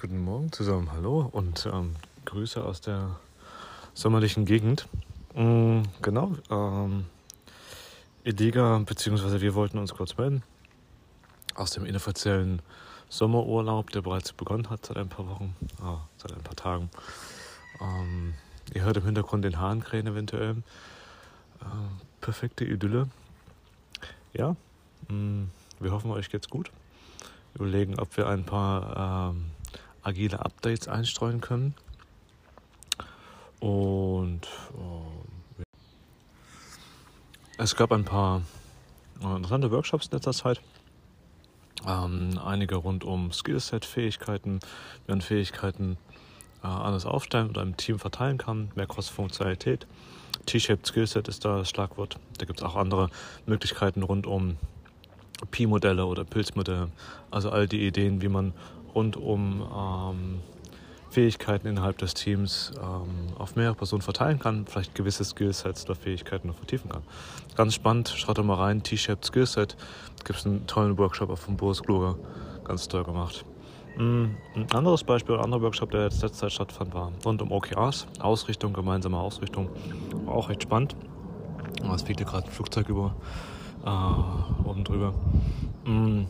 [0.00, 3.16] Guten Morgen zusammen, hallo und ähm, Grüße aus der
[3.92, 4.88] sommerlichen Gegend.
[5.34, 7.04] Mhm, genau, ähm,
[8.24, 10.42] Ediga, beziehungsweise wir wollten uns kurz melden
[11.54, 12.62] aus dem inoffiziellen
[13.10, 16.88] Sommerurlaub, der bereits begonnen hat seit ein paar Wochen, ah, seit ein paar Tagen.
[17.78, 18.32] Ähm,
[18.72, 20.52] ihr hört im Hintergrund den Hahnkrähen eventuell.
[21.60, 21.64] Äh,
[22.22, 23.06] perfekte Idylle.
[24.32, 24.56] Ja,
[25.08, 26.70] mh, mm, wir hoffen, euch geht's gut.
[27.54, 29.50] Überlegen, ob wir ein paar ähm,
[30.02, 31.74] agile Updates einstreuen können.
[33.60, 34.46] Und
[35.58, 35.64] äh,
[37.58, 38.42] es gab ein paar
[39.20, 40.60] interessante Workshops in letzter Zeit.
[41.86, 44.60] Ähm, einige rund um Skillset, Fähigkeiten,
[45.06, 45.98] wie man Fähigkeiten
[46.62, 49.86] äh, anders aufstellen oder im Team verteilen kann, mehr Cross-Funktionalität.
[50.46, 52.18] T-Shaped Skillset ist da das Schlagwort.
[52.38, 53.10] Da gibt es auch andere
[53.46, 54.56] Möglichkeiten rund um
[55.50, 56.90] Pi-Modelle oder Pilzmodelle.
[57.30, 58.52] Also all die Ideen, wie man
[58.94, 60.40] rund um ähm,
[61.10, 66.48] Fähigkeiten innerhalb des Teams ähm, auf mehrere Personen verteilen kann, vielleicht gewisse Skillsets oder Fähigkeiten
[66.48, 67.02] noch vertiefen kann.
[67.56, 69.76] Ganz spannend, schaut doch mal rein, T-Shaped Skillset,
[70.24, 72.16] gibt es einen tollen Workshop von Boris Kluger,
[72.64, 73.44] ganz toll gemacht.
[73.98, 77.50] Mm, ein anderes Beispiel, ein anderer Workshop, der jetzt letzte Zeit stattfand, war rund um
[77.50, 79.68] OKRs, Ausrichtung, gemeinsame Ausrichtung,
[80.24, 80.94] war auch recht spannend.
[81.92, 83.16] Es fliegt hier gerade ein Flugzeug über,
[83.84, 85.12] äh, oben drüber.
[85.84, 86.26] Mm,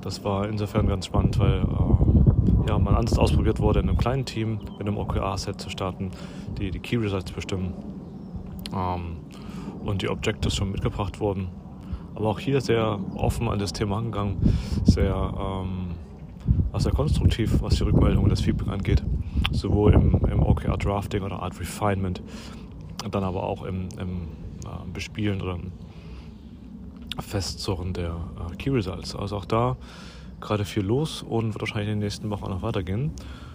[0.00, 4.24] das war insofern ganz spannend, weil äh, ja, mal anders ausprobiert wurde, in einem kleinen
[4.24, 6.10] Team mit einem OKR-Set zu starten,
[6.58, 7.72] die die Key Results bestimmen
[8.74, 9.16] ähm,
[9.84, 11.48] und die Objectives schon mitgebracht wurden.
[12.14, 14.36] Aber auch hier sehr offen an das Thema angegangen,
[14.84, 15.94] sehr, ähm,
[16.76, 19.04] sehr konstruktiv, was die Rückmeldung und das Feedback angeht.
[19.52, 22.22] Sowohl im, im OKR-Drafting oder Art Refinement,
[23.10, 24.28] dann aber auch im, im
[24.64, 25.72] äh, Bespielen oder im
[27.20, 28.16] Festzurren der
[28.50, 29.14] äh, Key Results.
[29.14, 29.76] Also auch da
[30.40, 33.12] gerade viel los und wird wahrscheinlich in den nächsten Wochen noch weitergehen.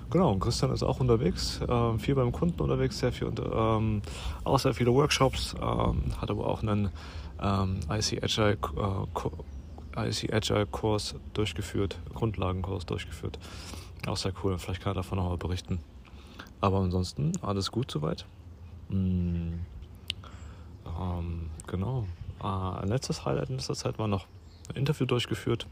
[0.09, 4.01] Genau, und Christian ist auch unterwegs, äh, viel beim Kunden unterwegs, sehr viel, ähm,
[4.43, 6.89] auch sehr viele Workshops, ähm, hat aber auch einen
[7.41, 8.57] ähm, IC Agile,
[9.95, 13.39] äh, IC Agile Kurs durchgeführt, Grundlagenkurs durchgeführt.
[14.05, 15.79] Auch sehr cool, vielleicht kann er davon noch mal berichten.
[16.61, 18.25] Aber ansonsten alles gut soweit.
[18.89, 19.53] Mm,
[20.85, 22.05] ähm, genau.
[22.41, 24.27] Äh, ein letztes Highlight in letzter Zeit war noch
[24.69, 25.67] ein Interview durchgeführt.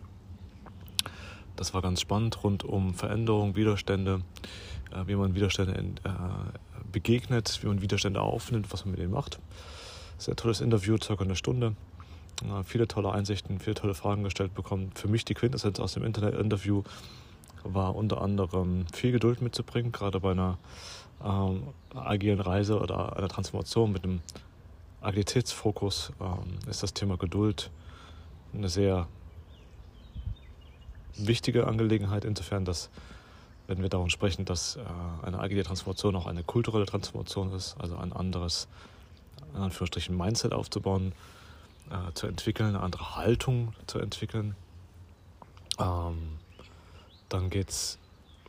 [1.55, 4.21] Das war ganz spannend rund um Veränderungen, Widerstände,
[4.91, 6.09] äh, wie man Widerstände äh,
[6.91, 9.39] begegnet, wie man Widerstände aufnimmt, was man mit denen macht.
[10.17, 11.75] Sehr tolles Interview, circa eine Stunde.
[12.63, 14.91] Viele tolle Einsichten, viele tolle Fragen gestellt bekommen.
[14.95, 16.81] Für mich die Quintessenz aus dem Internet-Interview
[17.63, 20.57] war unter anderem viel Geduld mitzubringen, gerade bei einer
[21.23, 24.21] ähm, agilen Reise oder einer Transformation mit einem
[25.01, 27.71] Agilitätsfokus ähm, ist das Thema Geduld
[28.53, 29.07] eine sehr
[31.15, 32.89] wichtige Angelegenheit, insofern, dass,
[33.67, 34.81] wenn wir davon sprechen, dass äh,
[35.25, 38.67] eine agile Transformation auch eine kulturelle Transformation ist, also ein anderes,
[39.55, 41.13] in Anführungsstrichen, Mindset aufzubauen,
[41.89, 44.55] äh, zu entwickeln, eine andere Haltung zu entwickeln,
[45.79, 46.37] ähm,
[47.29, 47.97] dann geht es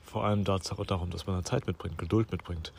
[0.02, 2.72] vor allem darum, dass man Zeit mitbringt, Geduld mitbringt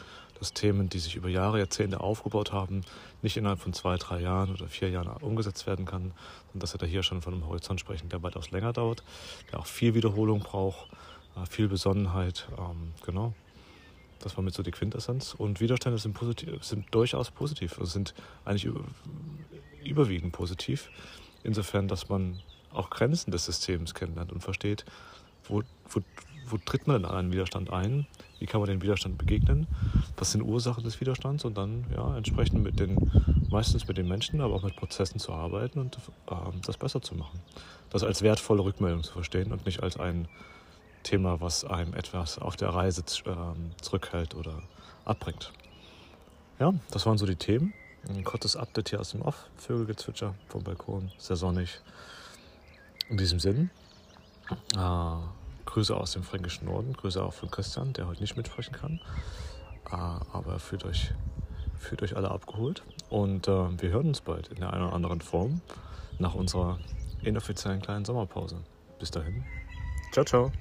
[0.43, 2.81] dass die sich über Jahre, Jahrzehnte aufgebaut haben,
[3.21, 6.11] nicht innerhalb von zwei, drei Jahren oder vier Jahren umgesetzt werden kann,
[6.47, 9.03] sondern dass wir da hier schon von einem Horizont sprechen, der weitaus länger dauert,
[9.51, 10.87] der auch viel Wiederholung braucht,
[11.35, 12.47] äh, viel Besonnenheit.
[12.57, 13.33] Ähm, genau.
[14.19, 15.33] Das war mit so die Quintessenz.
[15.33, 18.13] Und Widerstände sind, positiv, sind durchaus positiv, also sind
[18.45, 18.71] eigentlich
[19.83, 20.89] überwiegend positiv.
[21.43, 22.39] Insofern, dass man
[22.71, 24.85] auch Grenzen des Systems kennenlernt und versteht,
[25.47, 25.99] wo, wo,
[26.53, 28.05] wo tritt man denn an einen Widerstand ein?
[28.37, 29.65] Wie kann man den Widerstand begegnen?
[30.17, 31.45] Was sind Ursachen des Widerstands?
[31.45, 33.11] Und dann ja, entsprechend mit den,
[33.49, 35.97] meistens mit den Menschen, aber auch mit Prozessen zu arbeiten und
[36.27, 37.39] äh, das besser zu machen.
[37.89, 40.27] Das als wertvolle Rückmeldung zu verstehen und nicht als ein
[41.01, 44.61] Thema, was einem etwas auf der Reise äh, zurückhält oder
[45.05, 45.51] abbringt.
[46.59, 47.73] Ja, das waren so die Themen.
[48.07, 49.47] Ein kurzes Update hier aus dem Off.
[49.57, 51.81] Vögelgezwitscher vom Balkon, sehr sonnig.
[53.09, 53.71] In diesem Sinn,
[54.75, 55.15] äh,
[55.65, 58.99] Grüße aus dem fränkischen Norden, Grüße auch von Christian, der heute nicht mitsprechen kann.
[59.91, 61.13] Äh, aber fühlt euch,
[61.77, 62.83] fühlt euch alle abgeholt.
[63.09, 65.61] Und äh, wir hören uns bald in der einen oder anderen Form
[66.19, 66.79] nach unserer
[67.23, 68.57] inoffiziellen kleinen Sommerpause.
[68.99, 69.43] Bis dahin.
[70.11, 70.51] Ciao, ciao.